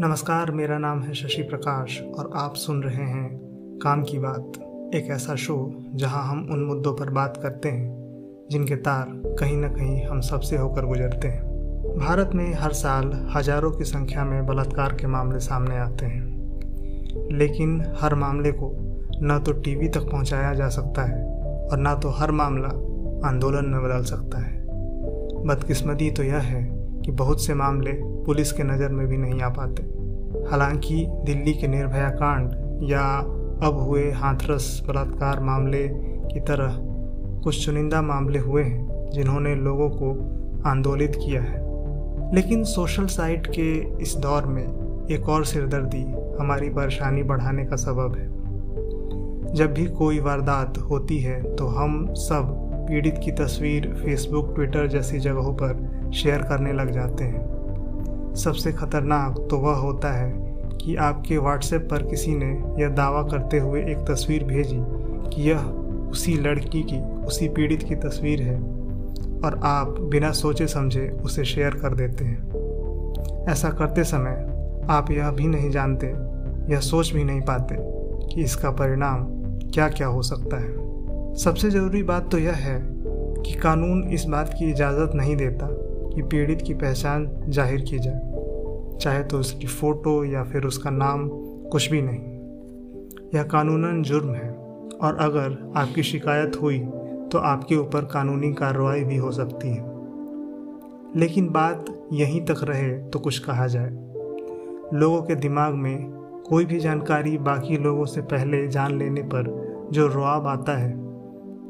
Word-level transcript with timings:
नमस्कार, 0.00 0.50
मेरा 0.50 0.78
नाम 0.78 1.02
है 1.02 1.14
शशि 1.14 1.42
प्रकाश 1.42 2.00
और 2.18 2.30
आप 2.34 2.54
सुन 2.54 2.82
रहे 2.82 3.04
हैं 3.04 3.78
काम 3.82 4.02
की 4.02 4.18
बात, 4.18 4.52
एक 4.94 5.10
ऐसा 5.10 5.34
शो 5.34 5.82
जहाँ 5.94 6.22
हम 6.24 6.48
उन 6.50 6.64
मुद्दों 6.64 6.92
पर 6.94 7.10
बात 7.10 7.36
करते 7.42 7.68
हैं, 7.68 8.46
जिनके 8.50 8.76
तार 8.76 9.22
कहीं 9.38 9.56
ना 9.56 9.68
कहीं 9.68 10.04
हम 10.04 10.20
सबसे 10.20 10.56
होकर 10.56 10.86
गुजरते 10.86 11.28
हैं। 11.28 11.42
भारत 11.98 12.30
में 12.34 12.54
हर 12.54 12.72
साल 12.72 13.28
हज़ारों 13.36 13.70
की 13.70 13.84
संख्या 13.84 14.24
में 14.24 14.46
बलात्कार 14.46 14.92
के 14.92 15.06
मामले 15.06 15.38
सामने 15.38 15.78
आते 15.78 16.06
हैं। 16.06 17.28
लेकिन 17.32 17.84
हर 18.00 18.14
मामले 18.14 18.52
को 18.52 18.72
न 19.22 19.42
तो 19.46 19.52
टीवी 19.52 19.88
तक 19.88 20.00
पहुँचाया 20.00 20.54
जा 20.54 20.68
सकता 20.68 21.02
है 21.02 21.24
और 21.66 21.78
न 21.78 21.98
तो 22.02 22.08
हर 22.08 22.30
मामला 22.30 22.68
आंदोलन 23.28 23.64
में 23.64 23.82
बदल 23.82 24.04
सकता 24.04 24.38
है। 24.38 24.64
बदकिस्मती 25.46 26.10
तो 26.10 26.22
यह 26.22 26.38
है 26.38 26.75
कि 27.06 27.12
बहुत 27.12 27.44
से 27.44 27.54
मामले 27.54 27.92
पुलिस 28.24 28.52
के 28.52 28.62
नज़र 28.62 28.88
में 28.88 29.06
भी 29.06 29.16
नहीं 29.16 29.40
आ 29.40 29.48
पाते। 29.48 29.82
हालाँकि 30.50 31.06
दिल्ली 31.08 31.52
के 31.52 31.66
निर्भया 31.66 32.08
कांड 32.10 32.50
या 32.82 33.18
अब 33.62 33.78
हुए 33.80 34.10
हाथरस 34.12 34.82
बलात्कार 34.88 35.40
मामले 35.40 35.88
की 36.32 36.40
तरह 36.40 36.76
कुछ 37.42 37.66
चुनिंदा 37.66 38.02
मामले 38.02 38.38
हुए 38.38 38.62
हैं, 38.62 39.10
जिन्होंने 39.10 39.54
लोगों 39.54 39.88
को 39.90 40.10
आंदोलित 40.68 41.12
किया 41.16 41.42
है। 41.42 41.64
लेकिन 42.34 42.64
सोशल 42.64 43.06
साइट 43.06 43.46
के 43.46 44.02
इस 44.02 44.16
दौर 44.16 44.46
में 44.46 45.06
एक 45.10 45.28
और 45.28 45.44
सिरदर्दी 45.44 46.02
हमारी 46.40 46.68
परेशानी 46.68 47.22
बढ़ाने 47.22 47.64
का 47.64 47.76
सबब 47.76 48.16
है। 48.18 49.54
जब 49.54 49.74
भी 49.74 49.86
कोई 49.86 50.18
वारदात 50.20 50.78
होती 50.78 51.18
है 51.18 51.56
तो 51.56 51.66
हम 51.66 52.14
सब 52.14 52.62
पीड़ित 52.88 53.20
की 53.24 53.30
तस्वीर 53.30 53.94
फेसबुक, 54.04 54.54
ट्विटर 54.54 54.86
जैसी 54.86 55.18
जगहों 55.18 55.52
पर 55.52 55.95
शेयर 56.12 56.42
करने 56.42 56.72
लग 56.72 56.90
जाते 56.90 57.24
हैं। 57.24 58.34
सबसे 58.34 58.72
खतरनाक 58.72 59.46
तो 59.50 59.58
वह 59.58 59.74
होता 59.74 60.12
है 60.12 60.32
कि 60.76 60.96
आपके 60.96 61.38
व्हाट्सएप 61.38 61.88
पर 61.90 62.02
किसी 62.02 62.34
ने 62.36 62.82
यह 62.82 62.88
दावा 62.88 63.22
करते 63.22 63.58
हुए 63.58 63.82
एक 63.82 63.98
तस्वीर 63.98 64.44
भेजी 64.44 64.78
कि 65.30 65.50
यह 65.50 65.58
उसी 66.10 66.34
लड़की 66.34 66.82
की, 66.82 67.00
उसी 67.24 67.48
पीड़ित 67.48 67.82
की 67.82 67.94
तस्वीर 67.94 68.42
है 68.42 68.56
और 69.44 69.60
आप 69.64 70.00
बिना 70.00 70.30
सोचे 70.30 70.66
समझे 70.66 71.08
उसे 71.08 71.44
शेयर 71.44 71.70
कर 71.70 71.94
देते 71.94 72.24
हैं। 72.24 73.44
ऐसा 73.48 73.70
करते 73.70 74.04
समय 74.04 74.52
आप 74.90 75.10
यह 75.10 75.30
भी 75.30 75.46
नहीं 75.46 75.70
जानते, 75.70 76.06
यह 76.72 76.80
सोच 76.80 77.12
भी 77.12 77.24
नहीं 77.24 77.40
पाते 77.40 77.76
कि 78.34 78.42
इसका 78.42 78.70
परिणाम 78.70 79.26
क्या 79.70 79.88
क्या 79.88 80.06
हो 80.06 80.22
सकता 80.22 80.56
है। 80.56 81.34
सबसे 81.34 81.70
ज़रूरी 81.70 82.02
बात 82.02 82.30
तो 82.30 82.38
यह 82.38 82.52
है 82.52 82.78
कि 83.42 83.54
कानून 83.54 84.02
इस 84.04 84.24
बात 84.24 84.54
की 84.58 84.70
इजाज़त 84.70 85.10
नहीं 85.14 85.36
देता 85.36 85.66
कि 86.16 86.22
पीड़ित 86.22 86.62
की 86.62 86.74
पहचान 86.74 87.28
ज़ाहिर 87.48 87.80
की 87.80 87.98
जाए, 87.98 88.98
चाहे 89.00 89.22
तो 89.22 89.38
उसकी 89.38 89.66
फ़ोटो 89.66 90.24
या 90.24 90.44
फिर 90.44 90.64
उसका 90.64 90.90
नाम, 90.90 91.28
कुछ 91.70 91.90
भी 91.90 92.00
नहीं। 92.02 92.34
यह 93.34 93.42
कानूनन 93.42 94.02
जुर्म 94.02 94.30
है, 94.30 94.50
और 94.94 95.16
अगर 95.20 95.72
आपकी 95.76 96.02
शिकायत 96.02 96.60
हुई 96.62 96.78
तो 97.32 97.38
आपके 97.38 97.76
ऊपर 97.76 98.04
कानूनी 98.04 98.52
कार्रवाई 98.52 99.02
भी 99.04 99.16
हो 99.16 99.30
सकती 99.32 99.68
है। 99.68 99.94
लेकिन 101.16 101.48
बात 101.48 101.84
यहीं 102.12 102.44
तक 102.44 102.62
रहे 102.64 102.90
तो 103.02 103.18
कुछ 103.18 103.38
कहा 103.38 103.66
जाए। 103.66 103.90
लोगों 104.94 105.22
के 105.22 105.34
दिमाग 105.34 105.74
में 105.74 106.10
कोई 106.48 106.64
भी 106.64 106.78
जानकारी 106.78 107.36
बाकी 107.38 107.76
लोगों 107.76 108.04
से 108.04 108.20
पहले 108.22 108.66
जान 108.68 108.98
लेने 108.98 109.22
पर 109.24 109.54
जो 109.92 110.06
रुआब 110.06 110.46
आता 110.46 110.76
है, 110.78 110.90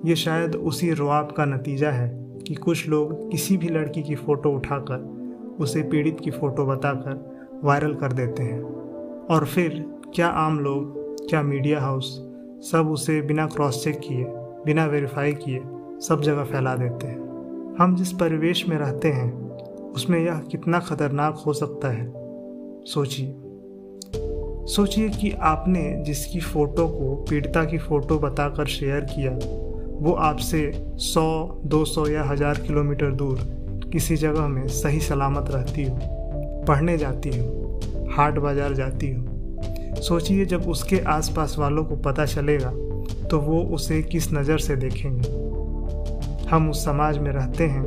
ये 0.06 0.16
शायद 0.16 0.54
उसी 0.54 0.92
रुआब 0.92 1.32
का 1.36 1.44
नतीजा 1.44 1.90
है 1.90 2.08
कि 2.46 2.54
कुछ 2.54 2.88
लोग 2.88 3.30
किसी 3.30 3.56
भी 3.56 3.68
लड़की 3.68 4.02
की 4.02 4.14
फ़ोटो 4.14 4.50
उठाकर, 4.50 5.26
उसे 5.60 5.82
पीड़ित 5.82 6.20
की 6.20 6.30
फ़ोटो 6.30 6.66
बताकर 6.66 7.36
वायरल 7.64 7.94
कर 7.94 8.12
देते 8.12 8.42
हैं। 8.42 8.62
और 9.26 9.44
फिर, 9.44 9.94
क्या 10.14 10.28
आम 10.28 10.60
लोग, 10.60 11.06
क्या 11.28 11.42
मीडिया 11.42 11.80
हाउस 11.80 12.32
सब 12.70 12.88
उसे 12.90 13.22
बिना 13.22 13.46
क्रॉस 13.46 13.84
चेक 13.84 13.98
किए, 13.98 14.24
बिना 14.66 14.86
वेरीफाई 14.86 15.32
किए 15.32 15.62
सब 16.00 16.20
जगह 16.20 16.44
फैला 16.44 16.76
देते 16.76 17.06
हैं। 17.06 17.26
हम 17.78 17.96
जिस 17.96 18.12
परिवेश 18.12 18.68
में 18.68 18.76
रहते 18.76 19.08
हैं, 19.08 19.50
उसमें 19.92 20.20
यह 20.20 20.38
कितना 20.38 20.78
खतरनाक 20.78 21.34
हो 21.46 21.52
सकता 21.52 21.88
है? 21.88 22.12
सोचिए। 22.84 23.34
सोचिए 24.66 25.08
कि 25.08 25.32
आपने 25.32 26.02
जिसकी 26.06 26.40
फ़ोटो 26.40 26.88
को, 26.88 27.24
पीड़िता 27.30 27.64
की 27.64 27.78
फ़ोटो 27.78 28.18
बताकर 28.18 28.66
शेयर 28.66 29.00
किया 29.00 29.65
वो 29.96 30.12
आपसे 30.12 30.60
100, 31.00 31.60
200 31.66 32.08
या 32.08 32.24
हज़ार 32.24 32.60
किलोमीटर 32.60 33.10
दूर 33.12 33.38
किसी 33.92 34.16
जगह 34.16 34.46
में 34.48 34.66
सही 34.68 35.00
सलामत 35.00 35.50
रहती 35.50 35.84
हो 35.84 35.96
पढ़ने 36.68 36.96
जाती 36.98 37.38
हो 37.38 37.80
हाट 38.16 38.38
बाज़ार 38.38 38.74
जाती 38.74 39.10
हो। 39.10 40.02
सोचिए 40.02 40.44
जब 40.44 40.68
उसके 40.68 40.98
आसपास 41.08 41.56
वालों 41.58 41.84
को 41.84 41.96
पता 42.02 42.24
चलेगा 42.26 42.70
तो 43.30 43.38
वो 43.40 43.62
उसे 43.74 44.02
किस 44.02 44.32
नज़र 44.32 44.58
से 44.58 44.76
देखेंगे। 44.76 45.28
हम 46.50 46.70
उस 46.70 46.84
समाज 46.84 47.18
में 47.18 47.30
रहते 47.32 47.64
हैं 47.66 47.84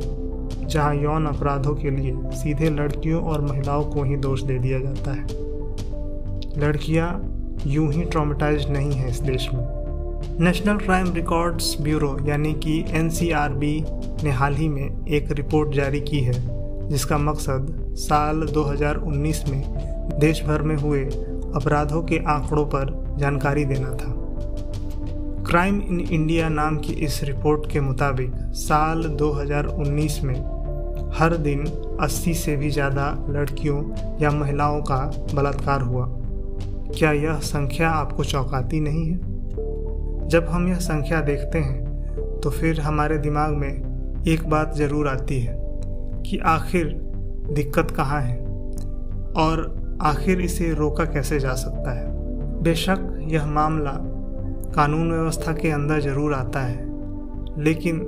जहाँ 0.66 0.94
यौन 0.94 1.26
अपराधों 1.26 1.74
के 1.74 1.90
लिए 1.90 2.30
सीधे 2.36 2.70
लड़कियों 2.70 3.22
और 3.22 3.40
महिलाओं 3.40 3.84
को 3.84 4.02
ही 4.02 4.16
दोष 4.18 4.42
दे 4.42 4.58
दिया 4.58 4.78
जाता 4.78 5.12
है। 5.12 5.26
लड़कियाँ 6.60 7.10
यूँ 7.66 7.92
ही 7.92 8.04
ट्रामेटाइज 8.04 8.70
नहीं 8.70 8.92
हैं 8.92 9.08
इस 9.08 9.20
देश 9.22 9.48
में। 9.54 9.79
नेशनल 10.40 10.76
क्राइम 10.76 11.12
रिकॉर्ड्स 11.12 11.76
ब्यूरो 11.82 12.16
यानी 12.26 12.52
कि 12.54 12.78
एनसीआरबी 12.88 13.72
ने 14.24 14.30
हाल 14.30 14.54
ही 14.54 14.68
में 14.68 15.06
एक 15.06 15.32
रिपोर्ट 15.32 15.74
जारी 15.74 16.00
की 16.00 16.20
है, 16.20 16.32
जिसका 16.88 17.18
मकसद 17.18 17.94
साल 17.98 18.46
2019 18.46 19.42
में 19.48 20.18
देश 20.20 20.42
भर 20.42 20.62
में 20.62 20.74
हुए 20.76 21.02
अपराधों 21.56 22.02
के 22.02 22.18
आंकड़ों 22.26 22.64
पर 22.66 22.94
जानकारी 23.18 23.64
देना 23.64 23.90
था। 23.90 24.14
क्राइम 25.46 25.80
इन 25.82 26.00
इंडिया 26.00 26.48
नाम 26.48 26.78
की 26.78 26.92
इस 27.04 27.22
रिपोर्ट 27.24 27.70
के 27.72 27.80
मुताबिक 27.80 28.32
साल 28.58 29.04
2019 29.20 30.20
में 30.22 30.36
हर 31.14 31.36
दिन 31.38 31.66
80 32.00 32.34
से 32.34 32.56
भी 32.56 32.70
ज़्यादा 32.70 33.12
लड़कियों 33.28 33.82
या 34.22 34.30
महिलाओं 34.30 34.80
का 34.82 35.04
बलात्कार 35.34 35.82
हुआ। 35.82 36.06
क्या 36.98 37.12
यह 37.12 37.38
संख्या 37.46 37.90
आपको 37.90 38.24
चौंकाती 38.24 38.80
नहीं 38.80 39.10
है? 39.10 39.29
जब 40.30 40.48
हम 40.48 40.68
यह 40.68 40.78
संख्या 40.78 41.20
देखते 41.20 41.58
हैं 41.58 42.40
तो 42.40 42.50
फिर 42.50 42.80
हमारे 42.80 43.18
दिमाग 43.18 43.54
में 43.54 44.24
एक 44.28 44.48
बात 44.48 44.74
ज़रूर 44.74 45.08
आती 45.08 45.38
है 45.40 45.54
कि 46.22 46.38
आखिर 46.46 46.92
दिक्कत 47.52 47.90
कहाँ 47.90 48.20
है 48.22 48.36
और 49.36 49.98
आखिर 50.02 50.40
इसे 50.40 50.72
रोका 50.74 51.04
कैसे 51.04 51.38
जा 51.40 51.54
सकता 51.54 51.92
है। 51.92 52.08
बेशक 52.62 53.08
यह 53.28 53.46
मामला 53.46 53.92
कानून 54.74 55.10
व्यवस्था 55.12 55.52
के 55.52 55.70
अंदर 55.70 56.00
ज़रूर 56.00 56.34
आता 56.34 56.60
है, 56.60 57.62
लेकिन 57.62 58.00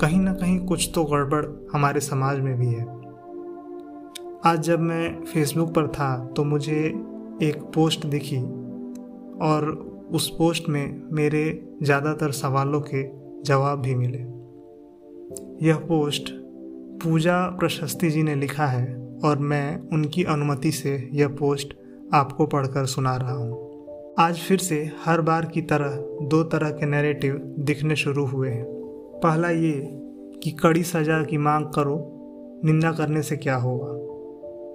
कहीं 0.00 0.20
ना 0.20 0.32
कहीं 0.32 0.58
कुछ 0.58 0.90
तो 0.94 1.04
गड़बड़ 1.04 1.44
हमारे 1.72 2.00
समाज 2.00 2.38
में 2.40 2.54
भी 2.58 2.66
है। 2.66 2.84
आज 4.46 4.60
जब 4.60 4.80
मैं 4.80 5.24
फेसबुक 5.24 5.74
पर 5.74 5.88
था 5.88 6.16
तो 6.36 6.44
मुझे 6.44 6.80
एक 7.42 7.62
पोस्ट 7.74 8.06
दिखी 8.06 8.40
और 9.42 9.72
उस 10.10 10.30
पोस्ट 10.30 10.68
में 10.68 11.02
मेरे 11.12 11.68
ज़्यादातर 11.82 12.30
सवालों 12.30 12.80
के 12.80 13.02
जवाब 13.42 13.78
भी 13.78 13.94
मिले। 13.94 14.18
यह 15.66 15.76
पोस्ट 15.76 16.30
पूजा 17.04 17.46
प्रशस्ति 17.46 18.10
जी 18.10 18.22
ने 18.22 18.34
लिखा 18.34 18.66
है 18.66 19.18
और 19.24 19.38
मैं 19.38 19.88
उनकी 19.92 20.24
अनुमति 20.24 20.70
से 20.70 21.10
यह 21.12 21.28
पोस्ट 21.28 21.74
आपको 22.14 22.46
पढ़कर 22.46 22.86
सुना 22.86 23.16
रहा 23.16 23.32
हूँ। 23.32 23.64
आज 24.18 24.38
फिर 24.38 24.58
से 24.58 24.92
हर 25.04 25.20
बार 25.20 25.46
की 25.46 25.62
तरह 25.62 25.96
दो 26.22 26.42
तरह 26.42 26.70
के 26.70 26.86
नैरेटिव 26.86 27.54
दिखने 27.58 27.96
शुरू 27.96 28.26
हुए 28.26 28.50
हैं। 28.50 28.64
पहला 29.22 29.50
ये 29.50 29.72
कि 30.42 30.50
कड़ी 30.50 30.82
सज़ा 30.82 31.22
की 31.22 31.38
मांग 31.38 31.66
करो, 31.66 32.10
निंदा 32.64 32.92
करने 32.92 33.22
से 33.22 33.36
क्या 33.36 33.56
होगा? 33.56 34.00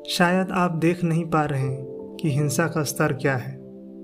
शायद 0.09 0.47
आप 0.51 0.71
देख 0.71 1.03
नहीं 1.03 1.25
पा 1.25 1.45
रहे 1.45 1.61
हैं 1.61 2.17
कि 2.21 2.29
हिंसा 2.29 2.67
का 2.67 2.83
स्तर 2.83 3.13
क्या 3.13 3.35
है। 3.35 3.58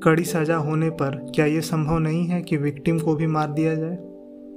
कड़ी 0.05 0.23
सज़ा 0.23 0.55
होने 0.55 0.89
पर 0.89 1.31
क्या 1.35 1.45
ये 1.45 1.61
संभव 1.61 1.97
नहीं 1.97 2.27
है 2.27 2.41
कि 2.41 2.57
विक्टिम 2.57 2.99
को 2.99 3.15
भी 3.15 3.27
मार 3.27 3.51
दिया 3.51 3.75
जाए? 3.75 3.97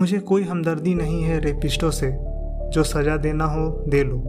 मुझे 0.00 0.18
कोई 0.18 0.42
हमदर्दी 0.42 0.94
नहीं 0.94 1.22
है 1.22 1.40
रेपिस्टों 1.40 1.90
से, 1.90 2.10
जो 2.70 2.82
सज़ा 2.82 3.16
देना 3.16 3.44
हो, 3.44 3.84
दे 3.88 4.04
लो। 4.04 4.22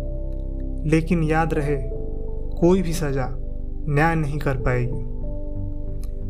लेकिन 0.86 1.24
याद 1.24 1.54
रहे, 1.54 1.78
कोई 2.60 2.82
भी 2.82 2.94
सज़ा 2.94 3.28
न्याय 3.90 4.16
नहीं 4.16 4.40
कर 4.40 4.58
पाएगी। 4.58 5.20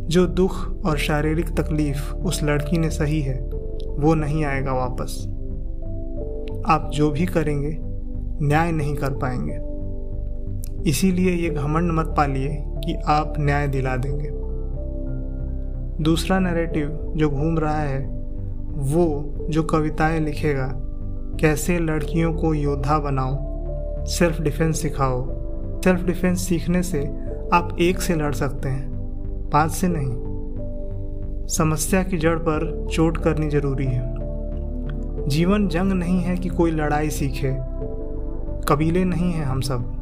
जो 0.07 0.27
दुख 0.27 0.85
और 0.85 0.97
शारीरिक 0.97 1.49
तकलीफ़ 1.49 2.13
उस 2.13 2.43
लड़की 2.43 2.77
ने 2.77 2.89
सही 2.89 3.21
है, 3.21 3.49
वो 3.99 4.13
नहीं 4.13 4.45
आएगा 4.45 4.73
वापस। 4.73 5.25
आप 6.67 6.91
जो 6.93 7.11
भी 7.11 7.25
करेंगे, 7.25 7.77
न्याय 8.45 8.71
नहीं 8.71 8.95
कर 8.95 9.11
पाएँगे। 9.11 9.59
इसीलिए 10.89 11.31
ये 11.31 11.49
घमंड 11.49 11.91
मत 11.91 12.13
पालिए 12.17 12.63
कि 12.67 12.95
आप 13.05 13.33
न्याय 13.39 13.67
दिला 13.67 13.97
देंगे। 13.97 14.38
दूसरा 16.01 16.39
नैरेटिव 16.39 17.13
जो 17.15 17.29
घूम 17.29 17.59
रहा 17.59 17.79
है, 17.79 17.99
वो 18.69 19.35
जो 19.49 19.63
कविताएँ 19.63 20.19
लिखेगा, 20.19 20.71
कैसे 21.39 21.79
लड़कियों 21.79 22.33
को 22.33 22.53
योद्धा 22.53 22.99
बनाओ 22.99 24.05
सेल्फ 24.05 24.41
डिफेंस 24.41 24.81
सिखाओ। 24.81 25.27
सेल्फ 25.81 26.03
डिफेंस 26.03 26.41
सीखने 26.41 26.83
से 26.83 26.99
आप 27.53 27.77
एक 27.79 28.01
से 28.01 28.15
लड़ 28.15 28.33
सकते 28.33 28.69
हैं, 28.69 28.89
पाँच 29.53 29.71
से 29.71 29.87
नहीं। 29.89 31.47
समस्या 31.47 32.03
की 32.03 32.17
जड़ 32.17 32.37
पर 32.37 32.87
चोट 32.91 33.17
करनी 33.17 33.49
ज़रूरी 33.49 33.85
है। 33.85 34.15
जीवन 35.27 35.67
जंग 35.67 35.91
नहीं 35.91 36.21
है 36.21 36.37
कि 36.37 36.49
कोई 36.49 36.71
लड़ाई 36.71 37.09
सीखे, 37.09 37.55
कबीले 38.69 39.03
नहीं 39.05 39.31
हैं 39.31 39.45
हम 39.45 39.61
सब। 39.61 39.95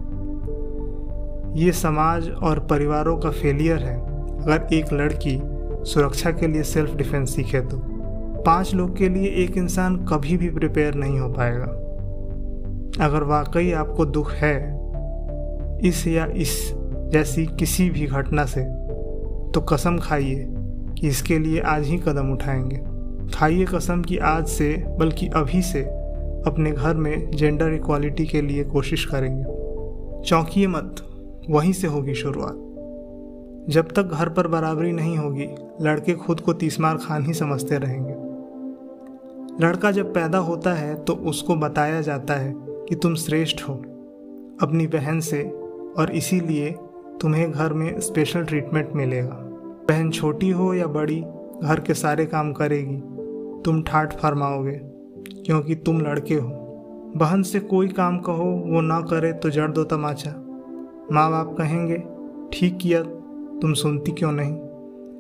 ये 1.56 1.72
समाज 1.72 2.30
और 2.30 2.60
परिवारों 2.60 3.18
का 3.18 3.30
फेलियर 3.30 3.78
है। 3.78 3.98
अगर 4.44 4.68
एक 4.74 4.94
लड़की 4.94 5.42
सुरक्षा 5.88 6.32
के 6.32 6.48
लिए 6.48 6.64
सेल्फ 6.64 6.96
डिफेंस 6.96 7.36
सीखे 7.36 7.62
तो। 7.62 7.82
पाँच 8.44 8.74
लोग 8.74 8.98
के 8.98 9.10
लिए 9.10 9.28
एक 9.30 9.58
इंसान 9.58 10.06
कभी 10.06 10.38
भी 10.38 10.50
प्रिपेयर 10.50 10.94
नहीं 10.94 11.20
हो 11.20 11.30
पाएगा। 11.30 11.66
अगर 13.06 13.24
वाकई 13.24 13.72
आपको 13.72 14.06
दुख 14.06 14.32
है, 14.34 14.78
इस 15.88 16.08
या 16.08 16.26
इस 16.26 16.74
जैसी 17.12 17.46
किसी 17.46 17.90
भी 17.90 18.06
घटना 18.06 18.46
से 18.46 18.62
तो 19.52 19.62
कसम 19.62 19.98
खाइए 19.98 20.48
कि 21.00 21.08
इसके 21.08 21.40
लिए 21.40 21.60
आज 21.60 21.86
ही 21.86 21.98
कदम 21.98 22.32
उठाएँगे। 22.32 22.84
खाइए 23.34 23.66
कसम 23.66 24.02
कि 24.02 24.18
आज 24.18 24.48
से, 24.48 24.86
बल्कि 25.00 25.28
अभी 25.28 25.62
से, 25.62 25.82
अपने 26.48 26.72
घर 26.72 26.96
में 26.96 27.32
जेंडर 27.32 27.74
इक्वालिटी 27.74 28.26
के 28.26 28.42
लिए 28.42 28.64
कोशिश 28.64 29.06
करेंगे। 29.06 29.44
चौंकिए 30.28 30.68
मत, 30.68 30.96
वहीं 31.50 31.74
से 31.74 31.88
होगी 31.88 32.14
शुरुआत। 32.14 32.64
जब 33.70 33.88
तक 33.88 34.04
घर 34.04 34.30
पर 34.30 34.48
बराबरी 34.48 34.92
नहीं 34.92 35.18
होगी, 35.18 35.48
लड़के 35.82 36.14
खुद 36.14 36.40
को 36.40 36.54
तीसमार 36.54 36.98
खान 36.98 37.26
ही 37.26 37.34
समझते 37.34 37.78
रहेंगे। 37.78 38.14
लड़का 39.66 39.92
जब 39.92 40.14
पैदा 40.14 40.38
होता 40.38 40.74
है 40.74 40.96
तो 40.96 41.14
उसको 41.14 41.56
बताया 41.56 42.02
जाता 42.02 42.34
है 42.34 42.54
कि 42.58 42.96
तुम 42.96 43.16
श्रेष्ठ 43.16 43.62
हो, 43.62 43.74
अपनी 44.62 44.88
बहन 44.88 45.20
से, 45.20 45.44
और 45.98 46.12
इसीलिए 46.12 46.76
तुम्हें 47.22 47.52
घर 47.52 47.74
में 47.74 48.00
स्पेशल 48.00 48.44
ट्रीटमेंट 48.44 48.94
मिलेगा। 48.94 49.38
बहन 49.90 50.12
छोटी 50.12 50.50
हो 50.50 50.74
या 50.74 50.88
बड़ी, 50.88 51.20
घर 51.64 51.80
के 51.80 51.94
सारे 51.94 52.26
काम 52.26 52.54
करेगी। 52.54 52.98
तुम 53.66 53.82
ठाठ 53.82 54.14
फरमाओगे, 54.14 54.80
क्योंकि 55.46 55.76
तुम 55.76 56.02
लड़के 56.02 56.36
हो। 56.36 56.50
बहन 57.16 57.44
से 57.44 57.60
कोई 57.60 57.88
काम 57.88 58.18
कहो, 58.20 58.50
वो 58.66 58.82
ना 58.82 59.00
करे 59.02 59.34
तो 59.34 59.50
जड़ 59.50 59.72
दो 59.72 59.84
तमाचा। 59.84 60.32
माँ 61.12 61.30
बाप 61.32 61.56
कहेंगे, 61.58 62.04
ठीक 62.54 62.78
किया 62.82 63.04
तुम 63.62 63.74
सुनती 63.74 64.12
क्यों 64.12 64.32
नहीं? 64.32 64.56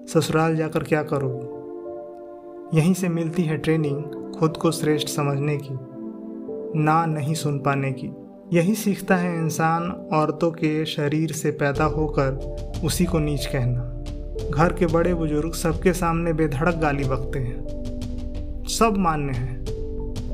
ससुराल 0.05 0.55
जाकर 0.55 0.83
क्या 0.83 1.03
करोगे 1.03 1.57
यहीं 2.77 2.93
से 2.93 3.09
मिलती 3.09 3.43
है 3.43 3.57
ट्रेनिंग 3.57 4.33
खुद 4.39 4.57
को 4.57 4.71
श्रेष्ठ 4.71 5.07
समझने 5.07 5.57
की, 5.57 5.77
ना 6.79 7.05
नहीं 7.05 7.33
सुन 7.33 7.59
पाने 7.59 7.91
की। 7.91 8.09
यही 8.57 8.75
सीखता 8.75 9.15
है 9.15 9.35
इंसान 9.37 10.09
औरतों 10.13 10.51
के 10.51 10.85
शरीर 10.85 11.31
से 11.31 11.51
पैदा 11.51 11.83
होकर 11.83 12.29
उसी 12.85 13.05
को 13.05 13.19
नीच 13.19 13.45
कहना। 13.45 13.93
घर 14.49 14.73
के 14.73 14.85
बड़े 14.85 15.13
बुज़ुर्ग 15.13 15.53
सबके 15.53 15.93
सामने 15.93 16.33
बेधड़क 16.33 16.75
गाली 16.75 17.03
बकते 17.03 17.39
हैं। 17.39 18.65
सब 18.69 18.97
मान्य 18.97 19.33
है, 19.33 19.65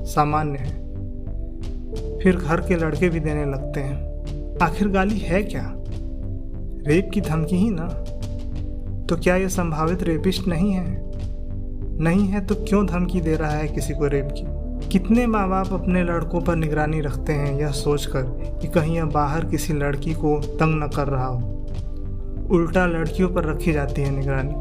सामान्य 0.06 0.60
है। 0.60 0.84
फिर 2.20 2.36
घर 2.36 2.62
के 2.62 2.76
लड़के 2.76 3.10
भी 3.10 3.20
देने 3.20 3.46
लगते 3.46 3.80
हैं। 3.80 4.58
आखिर 4.62 4.88
गाली 4.88 5.18
है 5.18 5.44
क्या? 5.44 5.82
रेप 6.88 7.09
की 7.13 7.21
धमकी 7.21 7.56
ही 7.56 7.69
ना। 7.69 7.88
तो 9.09 9.15
क्या 9.15 9.35
यह 9.35 9.47
संभावित 9.47 10.03
रेपिस्ट 10.03 10.47
नहीं 10.47 10.71
है? 10.71 11.12
नहीं 12.00 12.27
है 12.27 12.45
तो 12.45 12.56
क्यों 12.56 12.85
धमकी 12.85 13.21
दे 13.21 13.35
रहा 13.35 13.51
है 13.51 13.68
किसी 13.68 13.94
को 13.94 14.07
रेप 14.07 14.30
की? 14.31 14.45
कितने 14.89 15.27
माँ 15.27 15.50
बाप 15.50 15.74
अपने 15.74 16.03
लड़कों 16.03 16.41
पर 16.41 16.56
निगरानी 16.56 17.01
रखते 17.01 17.33
हैं 17.33 17.59
यह 17.59 17.68
सोचकर 17.68 18.24
कि 18.62 18.68
कहीं 18.68 18.95
यह 18.95 19.06
बाहर 19.06 19.45
किसी 19.45 19.74
लड़की 19.74 20.13
को 20.13 20.39
तंग 20.39 20.83
न 20.83 20.88
कर 20.88 21.07
रहा 21.07 21.27
हो। 21.27 21.68
उल्टा 22.51 22.85
लड़कियों 22.85 23.30
पर 23.30 23.45
रखी 23.45 23.74
जाती 23.74 24.01
है 24.01 24.12
निगरानी। 24.12 24.53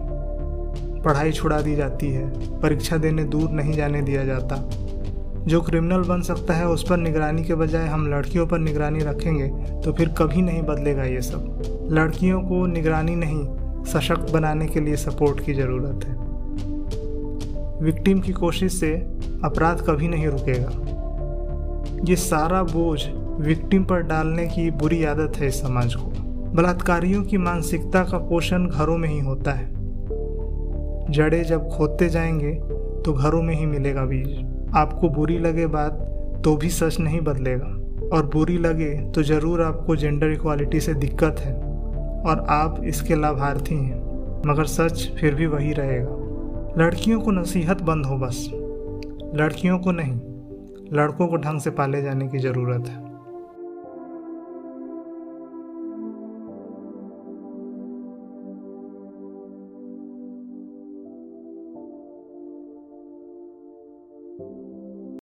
पढ़ाई 1.01 1.33
छुड़ा 1.33 1.61
दी 1.61 1.75
जाती 1.77 2.11
है, 2.11 2.29
परीक्षा 2.61 2.97
देने 2.97 3.25
दूर 3.25 3.51
नहीं 3.51 3.73
जाने 3.73 4.03
दिया 4.03 4.25
जाता। 4.25 4.57
जो 5.47 5.61
क्रिमिनल 5.61 6.03
बन 6.03 6.21
सकता 6.21 6.55
है 6.55 6.67
उस 6.69 6.85
पर 6.89 6.97
निगरानी 6.97 7.45
के 7.45 7.55
बजाय 7.55 7.87
हम 7.87 8.07
लड़कियों 8.07 8.47
पर 8.47 8.59
निगरानी 8.59 8.99
रखेंगे 8.99 9.49
तो 9.81 9.93
फिर 9.93 10.09
कभी 10.09 10.43
नहीं 10.43 10.63
बदलेगा 10.63 11.05
ये 11.05 11.21
सब। 11.21 11.72
लड़कियों 11.93 12.43
को 12.43 12.67
निगरानी 12.67 13.17
नहीं, 13.17 13.45
सशक्त 13.85 14.33
बनाने 14.33 14.67
के 14.67 14.81
लिए 14.81 14.97
सपोर्ट 14.97 15.45
की 15.45 15.55
ज़रूरत 15.55 16.05
है। 16.05 16.15
विक्टिम 17.83 18.21
की 18.21 18.33
कोशिश 18.33 18.73
से 18.73 18.93
अपराध 19.45 19.81
कभी 19.87 20.09
नहीं 20.09 20.27
रुकेगा। 20.27 22.01
ये 22.09 22.17
सारा 22.17 22.63
बोझ 22.63 23.01
विक्टिम 23.41 23.85
पर 23.85 24.01
डालने 24.01 24.47
की 24.47 24.71
बुरी 24.71 25.05
आदत 25.05 25.33
है 25.37 25.47
इस 25.47 25.63
समाज 25.63 25.95
को। 25.95 26.11
बलात्कारियों 26.53 27.23
की 27.23 27.37
मानसिकता 27.37 28.05
का 28.05 28.19
पोषण 28.19 28.67
घरों 28.67 28.99
में 28.99 29.09
ही 29.09 29.21
होता 29.21 29.53
है। 29.53 29.71
जड़े 31.13 31.45
जब 31.45 31.69
खोदते 31.69 32.09
जाएँगे 32.09 32.53
तो 33.03 33.13
घरों 33.13 33.43
में 33.43 33.55
ही 33.55 33.67
मिलेगा 33.67 34.05
बीज। 34.05 34.71
आपको 34.77 35.09
बुरी 35.09 35.39
लगे 35.39 35.67
बात 35.67 35.93
तो 36.45 36.57
भी 36.57 36.69
सच 36.69 37.01
नहीं 37.01 37.21
बदलेगा। 37.21 37.79
और 38.17 38.27
बुरी 38.27 38.59
लगे 38.59 38.95
तो 39.11 39.23
ज़रूर 39.23 39.63
आपको 39.63 39.97
जेंडर 39.97 40.31
इक्वालिटी 40.31 40.81
से 40.81 40.95
दिक्कत 40.95 41.37
है। 41.39 41.72
और 42.27 42.47
आप 42.49 42.85
इसके 42.85 43.15
लाभार्थी 43.15 43.75
हैं। 43.75 44.13
मगर 44.47 44.65
सच 44.65 45.13
फिर 45.21 45.35
भी 45.35 45.47
वही 45.47 45.73
रहेगा। 45.73 46.19
लड़कियों 46.79 47.21
को 47.21 47.31
नसीहत 47.31 47.83
बंद 47.83 48.07
हो 48.07 48.17
बस। 48.17 48.51
लड़कियों 49.35 49.79
को 49.79 49.93
नहीं, 49.93 50.21
लड़कों 50.93 51.27
को 51.27 51.37
ढंग 51.37 51.61
से 51.61 51.71
पाले 51.71 52.03
जाने 52.03 52.29
की 52.29 52.39
ज़रूरत 52.39 52.89
है। 52.89 53.02